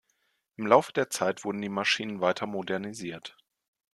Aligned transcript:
Im 0.55 0.65
Laufe 0.65 0.91
der 0.93 1.11
Zeit 1.11 1.43
wurden 1.45 1.61
die 1.61 1.69
Maschinen 1.69 2.21
weiter 2.21 2.47
modernisiert. 2.47 3.37